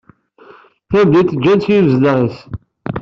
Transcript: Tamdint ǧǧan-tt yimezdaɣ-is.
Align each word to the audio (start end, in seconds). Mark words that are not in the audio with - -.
Tamdint 0.89 1.33
ǧǧan-tt 1.37 1.69
yimezdaɣ-is. 1.71 2.35